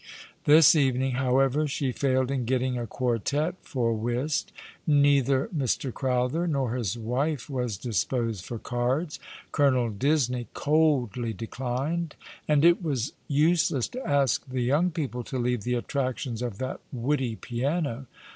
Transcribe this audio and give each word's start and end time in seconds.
This 0.45 0.75
evening, 0.75 1.11
however, 1.11 1.67
she 1.67 1.91
failed 1.91 2.31
in 2.31 2.43
getting 2.45 2.75
a 2.75 2.87
quartette 2.87 3.57
for 3.61 3.93
whist. 3.93 4.51
Neither 4.87 5.47
Mr. 5.55 5.93
Crowther 5.93 6.47
nor 6.47 6.73
his 6.75 6.97
wife 6.97 7.47
was 7.51 7.77
disposed 7.77 8.43
for 8.43 8.57
cards; 8.57 9.19
Colonel 9.51 9.91
Disney 9.91 10.47
coldly 10.55 11.33
declined; 11.33 12.15
and 12.47 12.65
it 12.65 12.81
was 12.81 13.13
useless 13.27 13.87
to 13.89 14.03
ask 14.03 14.43
the 14.47 14.61
young 14.63 14.89
people 14.89 15.23
to 15.25 15.37
leave 15.37 15.61
the 15.61 15.75
attractions 15.75 16.41
of 16.41 16.57
that 16.57 16.79
woody 16.91 17.35
piano. 17.35 18.07